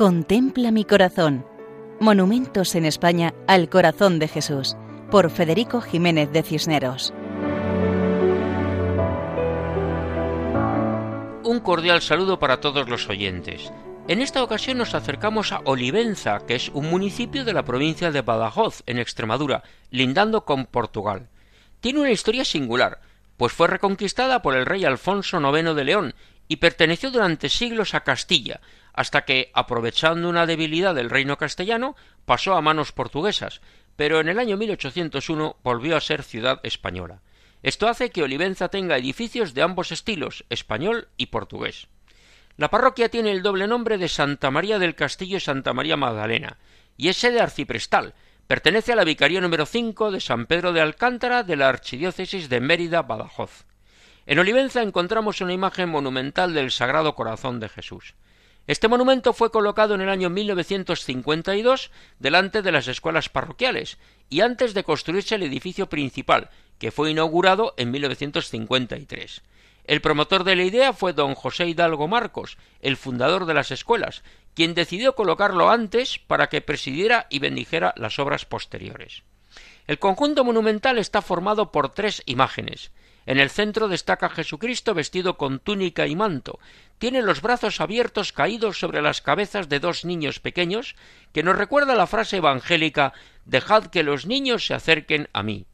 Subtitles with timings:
[0.00, 1.44] Contempla mi corazón.
[2.00, 4.74] Monumentos en España al corazón de Jesús,
[5.10, 7.12] por Federico Jiménez de Cisneros.
[11.44, 13.70] Un cordial saludo para todos los oyentes.
[14.08, 18.22] En esta ocasión nos acercamos a Olivenza, que es un municipio de la provincia de
[18.22, 21.28] Badajoz, en Extremadura, lindando con Portugal.
[21.80, 23.02] Tiene una historia singular,
[23.36, 26.14] pues fue reconquistada por el rey Alfonso IX de León
[26.50, 28.60] y perteneció durante siglos a Castilla,
[28.92, 33.60] hasta que, aprovechando una debilidad del reino castellano, pasó a manos portuguesas,
[33.94, 37.22] pero en el año 1801 volvió a ser ciudad española.
[37.62, 41.86] Esto hace que Olivenza tenga edificios de ambos estilos, español y portugués.
[42.56, 46.58] La parroquia tiene el doble nombre de Santa María del Castillo y Santa María Magdalena,
[46.96, 48.14] y es sede arciprestal,
[48.48, 52.58] pertenece a la Vicaría número 5 de San Pedro de Alcántara de la Archidiócesis de
[52.58, 53.66] Mérida, Badajoz.
[54.30, 58.14] En Olivenza encontramos una imagen monumental del Sagrado Corazón de Jesús.
[58.68, 64.72] Este monumento fue colocado en el año 1952 delante de las escuelas parroquiales y antes
[64.72, 69.42] de construirse el edificio principal, que fue inaugurado en 1953.
[69.82, 74.22] El promotor de la idea fue don José Hidalgo Marcos, el fundador de las escuelas,
[74.54, 79.24] quien decidió colocarlo antes para que presidiera y bendijera las obras posteriores.
[79.88, 82.92] El conjunto monumental está formado por tres imágenes.
[83.30, 86.58] En el centro destaca Jesucristo vestido con túnica y manto.
[86.98, 90.96] Tiene los brazos abiertos caídos sobre las cabezas de dos niños pequeños,
[91.32, 93.12] que nos recuerda la frase evangélica
[93.44, 95.64] Dejad que los niños se acerquen a mí.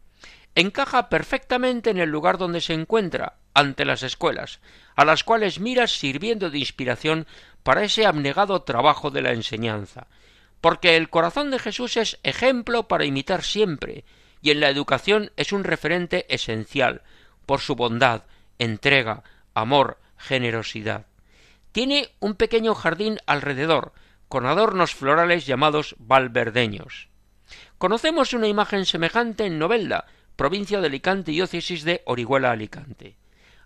[0.55, 4.61] Encaja perfectamente en el lugar donde se encuentra, ante las escuelas,
[4.95, 7.27] a las cuales mira sirviendo de inspiración
[7.63, 10.09] para ese abnegado trabajo de la enseñanza.
[10.61, 14.05] Porque el corazón de Jesús es ejemplo para imitar siempre,
[14.43, 17.01] y en la educación es un referente esencial,
[17.47, 18.25] por su bondad,
[18.59, 19.23] entrega,
[19.55, 21.07] amor, generosidad.
[21.73, 23.95] Tiene un pequeño jardín alrededor,
[24.29, 27.09] con adornos florales llamados valverdeños.
[27.79, 33.17] Conocemos una imagen semejante en Novelda, provincia de Alicante, diócesis de Orihuela Alicante.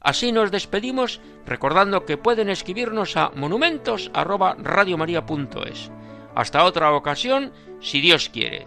[0.00, 5.93] Así nos despedimos recordando que pueden escribirnos a monumentos@radiomaria.es.
[6.34, 8.66] Hasta otra ocasión, si Dios quiere.